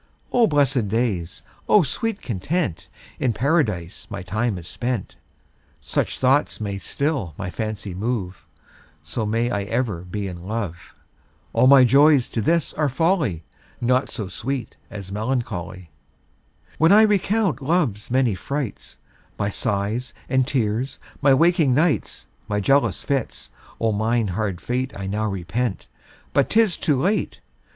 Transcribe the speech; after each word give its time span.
O 0.33 0.47
blessed 0.47 0.87
days, 0.87 1.43
O 1.69 1.83
sweet 1.83 2.23
content, 2.23 2.89
In 3.19 3.33
Paradise 3.33 4.07
my 4.09 4.23
time 4.23 4.57
is 4.57 4.67
spent. 4.67 5.15
Such 5.79 6.17
thoughts 6.17 6.59
may 6.59 6.79
still 6.79 7.35
my 7.37 7.51
fancy 7.51 7.93
move, 7.93 8.47
So 9.03 9.27
may 9.27 9.51
I 9.51 9.61
ever 9.65 10.01
be 10.01 10.27
in 10.27 10.47
love. 10.47 10.95
All 11.53 11.67
my 11.67 11.83
joys 11.83 12.29
to 12.29 12.41
this 12.41 12.73
are 12.73 12.89
folly, 12.89 13.43
Naught 13.79 14.09
so 14.09 14.27
sweet 14.27 14.75
as 14.89 15.11
melancholy. 15.11 15.91
When 16.79 16.91
I 16.91 17.03
recount 17.03 17.61
love's 17.61 18.09
many 18.09 18.33
frights, 18.33 18.97
My 19.37 19.51
sighs 19.51 20.15
and 20.27 20.47
tears, 20.47 20.97
my 21.21 21.35
waking 21.35 21.75
nights, 21.75 22.25
My 22.47 22.59
jealous 22.59 23.03
fits; 23.03 23.51
O 23.79 23.91
mine 23.91 24.29
hard 24.29 24.61
fate 24.61 24.97
I 24.99 25.05
now 25.05 25.27
repent, 25.29 25.87
but 26.33 26.49
'tis 26.49 26.75
too 26.75 26.99
late. 26.99 27.39